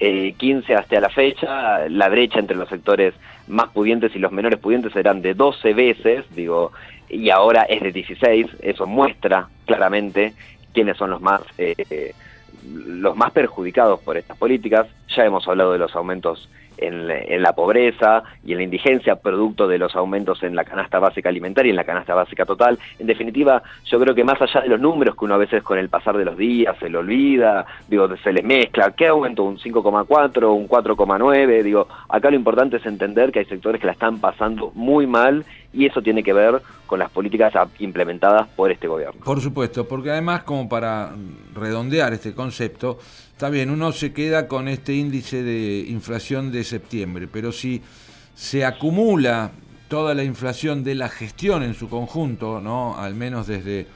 2015 0.00 0.74
hasta 0.74 1.00
la 1.00 1.10
fecha, 1.10 1.88
la 1.88 2.08
brecha 2.08 2.38
entre 2.38 2.56
los 2.56 2.68
sectores 2.68 3.14
más 3.48 3.68
pudientes 3.68 4.14
y 4.16 4.18
los 4.18 4.32
menores 4.32 4.58
pudientes 4.58 4.96
eran 4.96 5.20
de 5.20 5.34
12 5.34 5.74
veces, 5.74 6.24
digo, 6.34 6.72
y 7.08 7.28
ahora 7.30 7.62
es 7.62 7.82
de 7.82 7.92
16, 7.92 8.46
eso 8.62 8.86
muestra 8.86 9.48
claramente 9.66 10.32
quiénes 10.72 10.96
son 10.96 11.10
los 11.10 11.20
más 11.20 11.42
eh, 11.58 12.14
los 12.62 13.16
más 13.16 13.30
perjudicados 13.32 14.00
por 14.00 14.16
estas 14.16 14.36
políticas. 14.36 14.86
Ya 15.16 15.24
hemos 15.24 15.46
hablado 15.48 15.72
de 15.72 15.78
los 15.78 15.94
aumentos 15.94 16.48
en, 16.80 17.42
la 17.42 17.52
pobreza 17.52 18.22
y 18.44 18.52
en 18.52 18.58
la 18.58 18.64
indigencia, 18.64 19.16
producto 19.16 19.68
de 19.68 19.78
los 19.78 19.94
aumentos 19.94 20.42
en 20.42 20.56
la 20.56 20.64
canasta 20.64 20.98
básica 20.98 21.28
alimentaria 21.28 21.68
y 21.68 21.70
en 21.70 21.76
la 21.76 21.84
canasta 21.84 22.14
básica 22.14 22.44
total. 22.44 22.78
En 22.98 23.06
definitiva, 23.06 23.62
yo 23.84 24.00
creo 24.00 24.14
que 24.14 24.24
más 24.24 24.40
allá 24.40 24.62
de 24.62 24.68
los 24.68 24.80
números 24.80 25.16
que 25.16 25.24
uno 25.24 25.34
a 25.34 25.38
veces 25.38 25.62
con 25.62 25.78
el 25.78 25.88
pasar 25.88 26.16
de 26.16 26.24
los 26.24 26.36
días 26.36 26.76
se 26.78 26.88
le 26.88 26.98
olvida, 26.98 27.66
digo, 27.88 28.08
se 28.22 28.32
les 28.32 28.44
mezcla, 28.44 28.92
¿qué 28.92 29.08
aumento? 29.08 29.44
¿Un 29.44 29.58
5,4, 29.58 30.54
un 30.54 30.68
4,9? 30.68 31.62
Digo, 31.62 31.86
acá 32.08 32.30
lo 32.30 32.36
importante 32.36 32.78
es 32.78 32.86
entender 32.86 33.32
que 33.32 33.40
hay 33.40 33.44
sectores 33.46 33.80
que 33.80 33.86
la 33.86 33.92
están 33.92 34.18
pasando 34.18 34.72
muy 34.74 35.06
mal 35.06 35.44
y 35.72 35.86
eso 35.86 36.02
tiene 36.02 36.22
que 36.22 36.32
ver 36.32 36.60
con 36.86 36.98
las 36.98 37.10
políticas 37.10 37.52
implementadas 37.78 38.48
por 38.48 38.72
este 38.72 38.88
gobierno. 38.88 39.20
Por 39.24 39.40
supuesto, 39.40 39.86
porque 39.86 40.10
además 40.10 40.42
como 40.42 40.68
para 40.68 41.12
redondear 41.54 42.12
este 42.12 42.34
concepto, 42.34 42.98
está 43.40 43.48
bien, 43.48 43.70
uno 43.70 43.90
se 43.92 44.12
queda 44.12 44.48
con 44.48 44.68
este 44.68 44.92
índice 44.92 45.42
de 45.42 45.86
inflación 45.88 46.52
de 46.52 46.62
septiembre, 46.62 47.26
pero 47.26 47.52
si 47.52 47.80
se 48.34 48.66
acumula 48.66 49.52
toda 49.88 50.14
la 50.14 50.24
inflación 50.24 50.84
de 50.84 50.94
la 50.94 51.08
gestión 51.08 51.62
en 51.62 51.72
su 51.72 51.88
conjunto, 51.88 52.60
¿no? 52.60 52.98
al 52.98 53.14
menos 53.14 53.46
desde 53.46 53.86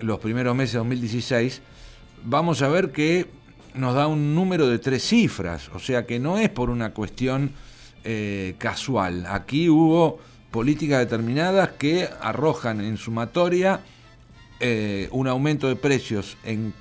los 0.00 0.20
primeros 0.20 0.56
meses 0.56 0.72
de 0.72 0.78
2016, 0.78 1.60
vamos 2.24 2.62
a 2.62 2.68
ver 2.68 2.90
que 2.90 3.26
nos 3.74 3.94
da 3.94 4.06
un 4.06 4.34
número 4.34 4.66
de 4.66 4.78
tres 4.78 5.06
cifras, 5.06 5.68
o 5.74 5.78
sea 5.78 6.06
que 6.06 6.18
no 6.18 6.38
es 6.38 6.48
por 6.48 6.70
una 6.70 6.94
cuestión 6.94 7.50
eh, 8.04 8.54
casual. 8.56 9.26
Aquí 9.28 9.68
hubo 9.68 10.18
políticas 10.50 11.00
determinadas 11.00 11.72
que 11.72 12.08
arrojan 12.22 12.80
en 12.80 12.96
sumatoria 12.96 13.80
eh, 14.60 15.10
un 15.10 15.28
aumento 15.28 15.68
de 15.68 15.76
precios 15.76 16.38
en 16.42 16.72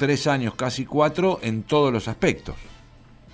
tres 0.00 0.26
años, 0.26 0.54
casi 0.54 0.86
cuatro, 0.86 1.40
en 1.42 1.64
todos 1.64 1.92
los 1.92 2.08
aspectos. 2.08 2.56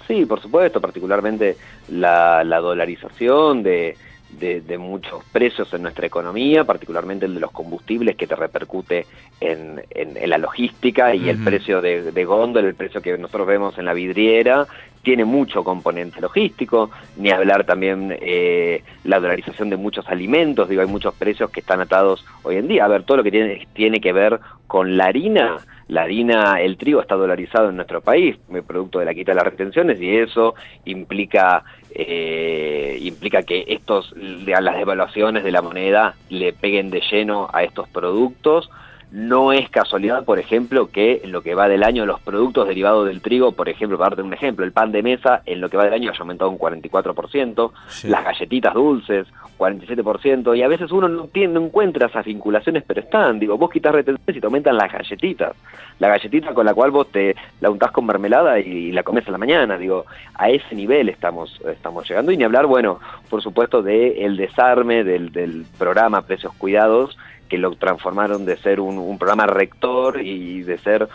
Sí, 0.09 0.27
por 0.27 0.43
supuesto, 0.43 0.81
particularmente 0.81 1.57
la, 1.91 2.43
dolarización 2.45 3.63
de, 3.63 3.97
de, 4.41 4.79
muchos 4.79 5.23
precios 5.31 5.73
en 5.75 5.83
nuestra 5.83 6.09
economía, 6.09 6.65
particularmente 6.65 7.27
el 7.27 7.35
de 7.35 7.41
los 7.41 7.53
combustibles 7.53 8.17
que 8.17 8.27
te 8.27 8.35
repercute 8.35 9.07
en, 9.41 9.81
en, 9.91 10.29
la 10.29 10.39
logística 10.39 11.15
y 11.15 11.29
el 11.29 11.39
precio 11.45 11.81
de, 11.81 12.11
de 12.11 12.25
góndola, 12.25 12.67
el 12.67 12.75
precio 12.75 13.01
que 13.01 13.17
nosotros 13.17 13.47
vemos 13.47 13.79
en 13.79 13.85
la 13.85 13.95
vidriera, 13.95 14.67
tiene 15.07 15.25
mucho 15.25 15.63
componente 15.63 16.21
logístico, 16.21 16.91
ni 17.17 17.31
hablar 17.31 17.65
también 17.65 18.19
eh, 18.21 18.83
la 19.05 19.21
dolarización 19.21 19.71
de 19.71 19.77
muchos 19.77 20.09
alimentos, 20.09 20.69
digo, 20.69 20.83
hay 20.83 20.89
muchos 20.89 21.15
precios 21.15 21.49
que 21.49 21.61
están 21.61 21.81
atados 21.81 22.25
hoy 22.43 22.57
en 22.57 22.67
día. 22.67 22.85
A 22.85 22.89
ver, 22.89 23.05
todo 23.05 23.19
lo 23.19 23.23
que 23.23 23.31
tiene, 23.31 23.69
tiene 23.73 24.01
que 24.01 24.13
ver 24.13 24.41
con 24.67 24.97
la 24.97 25.05
harina, 25.05 25.59
la 25.89 26.03
harina, 26.03 26.61
el 26.61 26.77
trigo 26.77 27.01
está 27.01 27.15
dolarizado 27.15 27.69
en 27.71 27.77
nuestro 27.77 28.01
país, 28.01 28.37
producto 28.67 28.99
de 28.99 29.05
la 29.05 29.15
quita 29.15 29.33
de 29.33 29.37
las 29.37 29.45
retenciones, 29.45 30.01
y 30.01 30.17
eso 30.17 30.55
implica 30.85 31.65
eh, 31.99 32.99
implica 33.01 33.43
que 33.43 33.65
estos 33.69 34.13
las 34.17 34.77
devaluaciones 34.77 35.45
de 35.45 35.51
la 35.53 35.63
moneda 35.63 36.15
le 36.29 36.53
peguen 36.53 36.91
de 36.91 37.01
lleno 37.11 37.49
a 37.53 37.63
estos 37.63 37.89
productos 37.89 38.69
no 39.11 39.53
es 39.53 39.71
casualidad, 39.71 40.25
por 40.25 40.39
ejemplo, 40.39 40.91
que 40.91 41.21
en 41.25 41.33
lo 41.33 41.43
que 41.43 41.55
va 41.55 41.69
del 41.69 41.85
año 41.85 42.07
los 42.07 42.21
productos 42.21 42.67
derivados 42.67 43.07
del 43.07 43.21
trigo, 43.21 43.53
por 43.53 43.69
ejemplo, 43.69 43.97
para 43.97 44.11
darte 44.11 44.23
un 44.23 44.35
ejemplo, 44.35 44.65
el 44.65 44.73
pan 44.73 44.93
de 44.93 45.03
mesa 45.03 45.43
en 45.47 45.61
lo 45.61 45.69
que 45.71 45.77
va 45.77 45.85
del 45.85 45.95
año 45.95 46.11
haya 46.11 46.21
aumentado 46.21 46.51
un 46.51 46.59
44%, 46.59 47.73
las 48.05 48.25
galletitas 48.25 48.75
dulces 48.75 49.27
47%, 49.59 50.57
y 50.57 50.63
a 50.63 50.69
veces 50.69 50.91
uno 50.93 51.09
no, 51.09 51.25
tiene, 51.29 51.55
no 51.55 51.65
encuentra 51.65 52.07
esas 52.09 52.25
vinculaciones, 52.25 52.85
pero 52.87 53.01
están. 53.01 53.39
Digo, 53.39 53.57
vos 53.57 53.71
quitas 53.71 53.95
retenciones 53.95 54.37
y 54.37 54.41
te 54.41 54.47
aumentan 54.47 54.77
las 54.77 54.93
galletitas. 54.93 55.55
La 55.99 56.09
galletita 56.09 56.53
con 56.53 56.67
la 56.67 56.75
cual 56.75 56.91
vos 56.91 57.11
te 57.11 57.35
la 57.61 57.71
untás 57.71 57.91
con 57.91 58.05
mermelada 58.05 58.59
y, 58.59 58.93
la 58.93 59.03
comes 59.03 59.27
a 59.27 59.31
la 59.31 59.39
mañana. 59.39 59.79
Digo, 59.79 60.05
a 60.35 60.51
ese 60.51 60.75
nivel 60.75 61.09
estamos, 61.09 61.61
estamos 61.67 62.09
llegando. 62.09 62.33
Y 62.33 62.37
ni 62.37 62.45
hablar, 62.45 62.67
bueno, 62.67 63.01
por 63.31 63.43
supuesto, 63.43 63.83
del 63.83 64.19
el 64.19 64.37
desarme 64.37 65.05
del, 65.05 65.33
del 65.33 65.65
programa 65.79 66.23
Precios 66.23 66.53
Cuidados, 66.55 67.17
que 67.49 67.59
lo 67.59 67.75
transformaron 67.77 68.45
de 68.45 68.57
ser 68.59 68.81
un, 68.81 69.19
programa 69.19 69.47
rector 69.47 70.21
y 70.21 70.63
de 70.63 70.79
ser, 70.79 71.09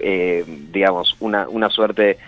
eh, 0.00 0.44
digamos, 0.72 1.16
una, 1.20 1.48
una 1.48 1.68
suerte 1.70 2.18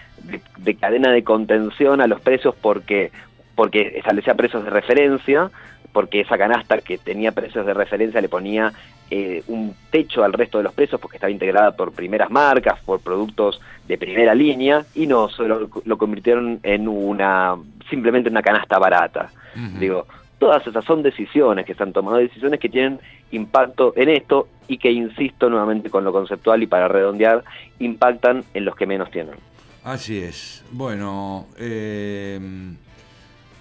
de, 0.59 0.75
cadena 0.77 1.11
de 1.11 1.25
contención 1.25 2.01
a 2.01 2.07
los 2.07 2.21
precios 2.21 2.55
porque, 2.61 3.11
porque 3.55 3.95
establecía 3.97 4.35
precios 4.35 4.65
de 4.65 4.71
referencia, 4.71 5.51
porque 5.93 6.21
esa 6.21 6.37
canasta 6.37 6.79
que 6.79 6.99
tenía 6.99 7.33
precios 7.33 7.65
de 7.67 7.75
referencia 7.75 8.21
le 8.21 8.29
ponía 8.29 8.73
eh, 9.11 9.43
un 9.47 9.75
techo 9.91 10.25
al 10.25 10.33
resto 10.33 10.59
de 10.59 10.65
los 10.65 10.75
precios 10.75 11.01
porque 11.01 11.19
estaba 11.19 11.31
integrada 11.31 11.77
por 11.77 11.93
primeras 11.93 12.31
marcas, 12.31 12.81
por 12.85 13.01
productos 13.01 13.61
de 13.87 13.99
primera 13.99 14.35
línea 14.35 14.85
y 14.95 15.07
no, 15.07 15.29
solo 15.29 15.69
lo 15.85 15.99
convirtieron 15.99 16.59
en 16.63 16.89
una 16.89 17.55
simplemente 17.89 18.31
una 18.31 18.43
canasta 18.43 18.79
barata. 18.79 19.31
Digo, 19.79 20.07
Todas 20.45 20.67
esas 20.67 20.85
son 20.85 21.03
decisiones 21.03 21.65
que 21.65 21.73
se 21.73 21.83
han 21.83 21.95
tomado, 21.95 22.19
decisiones 22.19 22.61
que 22.61 22.69
tienen 22.69 23.01
impacto 23.31 23.95
en 23.97 24.11
esto 24.11 24.47
y 24.69 24.77
que, 24.77 24.93
insisto 24.93 25.49
nuevamente 25.49 25.89
con 25.89 26.05
lo 26.05 26.13
conceptual 26.13 26.63
y 26.63 26.67
para 26.67 26.87
redondear, 26.87 27.43
impactan 27.79 28.45
en 28.53 28.67
los 28.67 28.77
que 28.77 28.85
menos 28.85 29.11
tienen. 29.11 29.37
Así 29.85 30.19
es. 30.19 30.63
Bueno, 30.71 31.47
eh, 31.57 32.39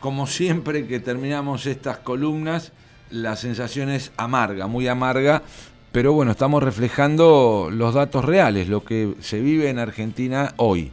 como 0.01 0.27
siempre 0.27 0.85
que 0.85 0.99
terminamos 0.99 1.67
estas 1.67 1.99
columnas, 1.99 2.73
la 3.09 3.37
sensación 3.37 3.87
es 3.87 4.11
amarga, 4.17 4.67
muy 4.67 4.85
amarga, 4.89 5.41
pero 5.93 6.11
bueno, 6.11 6.31
estamos 6.31 6.61
reflejando 6.61 7.69
los 7.71 7.93
datos 7.93 8.25
reales, 8.25 8.67
lo 8.67 8.83
que 8.83 9.13
se 9.21 9.39
vive 9.39 9.69
en 9.69 9.79
Argentina 9.79 10.49
hoy. 10.57 10.91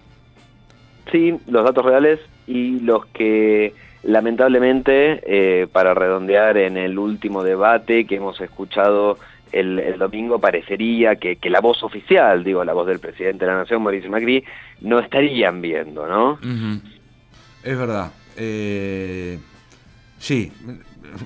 Sí, 1.11 1.37
los 1.49 1.65
datos 1.65 1.85
reales 1.85 2.21
y 2.47 2.79
los 2.79 3.07
que 3.07 3.75
Lamentablemente, 4.03 5.21
eh, 5.25 5.67
para 5.67 5.95
redondear 5.95 6.57
en 6.57 6.77
el 6.77 6.99
último 6.99 7.43
debate 7.43 8.07
que 8.07 8.17
hemos 8.17 8.41
escuchado 8.41 9.19
el, 9.53 9.99
domingo, 9.99 10.39
parecería 10.39 11.17
que, 11.17 11.39
la 11.51 11.61
voz 11.61 11.83
oficial, 11.83 12.45
digo, 12.45 12.65
la 12.65 12.73
voz 12.73 12.87
del 12.87 13.01
presidente 13.01 13.45
de 13.45 13.51
la 13.51 13.59
Nación, 13.59 13.83
Mauricio 13.83 14.11
Macri, 14.11 14.45
no 14.81 15.01
estarían 15.01 15.61
viendo, 15.61 16.07
¿no? 16.07 16.39
Es 17.63 17.77
verdad. 17.77 18.13
Eh, 18.37 19.39
sí, 20.19 20.53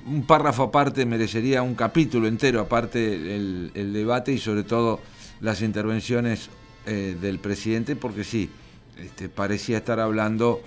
un 0.07 0.27
párrafo 0.27 0.65
aparte 0.65 1.05
merecería 1.05 1.63
un 1.63 1.75
capítulo 1.75 2.27
entero 2.27 2.61
aparte 2.61 3.15
el, 3.15 3.71
el 3.75 3.93
debate 3.93 4.33
y 4.33 4.39
sobre 4.39 4.65
todo 4.65 5.01
las 5.41 5.63
intervenciones 5.63 6.51
eh, 6.87 7.17
del 7.19 7.39
presidente, 7.39 7.97
porque 7.97 8.25
sí, 8.25 8.51
este, 8.99 9.31
parecía 9.31 9.79
estar 9.79 10.01
hablando 10.01 10.61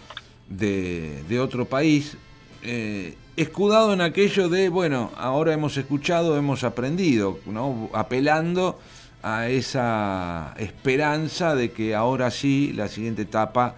de, 0.49 1.39
otro 1.39 1.65
país, 1.65 2.17
eh, 2.63 3.15
escudado 3.35 3.93
en 3.93 4.01
aquello 4.01 4.49
de, 4.49 4.69
bueno, 4.69 5.11
ahora 5.17 5.53
hemos 5.53 5.77
escuchado, 5.77 6.37
hemos 6.37 6.63
aprendido, 6.63 7.39
¿no? 7.45 7.89
apelando 7.93 8.79
a 9.23 9.49
esa 9.49 10.55
esperanza 10.57 11.55
de 11.55 11.71
que 11.71 11.95
ahora 11.95 12.31
sí 12.31 12.71
la 12.73 12.87
siguiente 12.87 13.23
etapa 13.23 13.75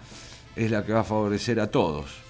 es 0.56 0.72
la 0.72 0.86
que 0.86 0.94
va 0.94 1.02
a 1.02 1.04
favorecer 1.04 1.60
a 1.60 1.72
todos. 1.72 2.29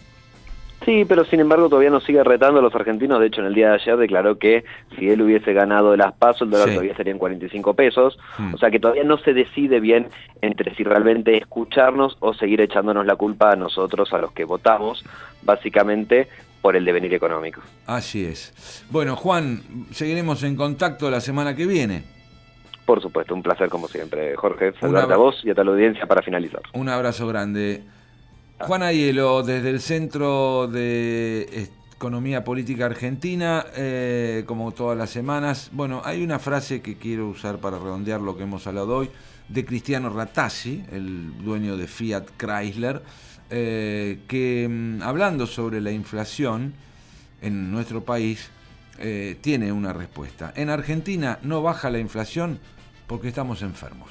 Sí, 0.85 1.03
pero 1.05 1.25
sin 1.25 1.39
embargo 1.39 1.67
todavía 1.67 1.89
nos 1.89 2.03
sigue 2.03 2.23
retando 2.23 2.59
a 2.59 2.63
los 2.63 2.73
argentinos. 2.73 3.19
De 3.19 3.27
hecho, 3.27 3.41
en 3.41 3.47
el 3.47 3.53
día 3.53 3.69
de 3.69 3.75
ayer 3.75 3.97
declaró 3.97 4.37
que 4.37 4.63
si 4.97 5.09
él 5.09 5.21
hubiese 5.21 5.53
ganado 5.53 5.95
las 5.95 6.13
pasos, 6.13 6.43
el 6.43 6.51
dólar 6.51 6.69
todavía 6.69 6.95
serían 6.95 7.17
45 7.17 7.73
pesos. 7.73 8.17
Hmm. 8.37 8.53
O 8.53 8.57
sea 8.57 8.71
que 8.71 8.79
todavía 8.79 9.03
no 9.03 9.17
se 9.17 9.33
decide 9.33 9.79
bien 9.79 10.07
entre 10.41 10.73
si 10.75 10.83
realmente 10.83 11.37
escucharnos 11.37 12.17
o 12.19 12.33
seguir 12.33 12.61
echándonos 12.61 13.05
la 13.05 13.15
culpa 13.15 13.51
a 13.51 13.55
nosotros, 13.55 14.13
a 14.13 14.19
los 14.19 14.31
que 14.31 14.45
votamos, 14.45 15.03
básicamente 15.43 16.27
por 16.61 16.75
el 16.75 16.85
devenir 16.85 17.13
económico. 17.13 17.61
Así 17.85 18.25
es. 18.25 18.85
Bueno, 18.89 19.15
Juan, 19.15 19.61
seguiremos 19.91 20.43
en 20.43 20.55
contacto 20.55 21.09
la 21.09 21.21
semana 21.21 21.55
que 21.55 21.65
viene. 21.65 22.03
Por 22.85 23.01
supuesto, 23.01 23.35
un 23.35 23.43
placer 23.43 23.69
como 23.69 23.87
siempre, 23.87 24.35
Jorge. 24.35 24.73
Saludarte 24.79 25.13
a 25.13 25.17
vos 25.17 25.39
y 25.43 25.51
a 25.51 25.53
toda 25.53 25.65
la 25.65 25.71
audiencia 25.71 26.07
para 26.07 26.21
finalizar. 26.21 26.61
Un 26.73 26.89
abrazo 26.89 27.27
grande. 27.27 27.83
Juan 28.61 28.83
Ayelo, 28.83 29.41
desde 29.41 29.69
el 29.69 29.79
Centro 29.79 30.67
de 30.67 31.69
Economía 31.95 32.43
Política 32.43 32.85
Argentina, 32.85 33.65
eh, 33.75 34.43
como 34.45 34.71
todas 34.73 34.97
las 34.97 35.09
semanas. 35.09 35.69
Bueno, 35.71 36.01
hay 36.03 36.21
una 36.23 36.39
frase 36.39 36.81
que 36.81 36.97
quiero 36.97 37.29
usar 37.29 37.59
para 37.59 37.79
redondear 37.79 38.19
lo 38.19 38.35
que 38.35 38.43
hemos 38.43 38.67
hablado 38.67 38.97
hoy, 38.97 39.09
de 39.47 39.65
Cristiano 39.65 40.09
Ratassi, 40.09 40.83
el 40.91 41.41
dueño 41.43 41.77
de 41.77 41.87
Fiat 41.87 42.25
Chrysler, 42.37 43.01
eh, 43.49 44.19
que 44.27 44.67
mm, 44.69 45.01
hablando 45.03 45.47
sobre 45.47 45.81
la 45.81 45.91
inflación 45.91 46.73
en 47.41 47.71
nuestro 47.71 48.03
país, 48.03 48.49
eh, 48.99 49.37
tiene 49.39 49.71
una 49.71 49.93
respuesta. 49.93 50.51
En 50.55 50.69
Argentina 50.69 51.39
no 51.43 51.61
baja 51.63 51.89
la 51.89 51.99
inflación 51.99 52.59
porque 53.07 53.29
estamos 53.29 53.61
enfermos. 53.61 54.09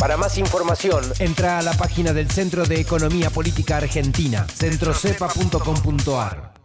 Para 0.00 0.16
más 0.16 0.38
información, 0.38 1.04
entra 1.18 1.58
a 1.58 1.62
la 1.62 1.74
página 1.74 2.14
del 2.14 2.30
Centro 2.30 2.64
de 2.64 2.80
Economía 2.80 3.28
Política 3.28 3.76
Argentina, 3.76 4.46
centrocepa.com.ar. 4.48 6.59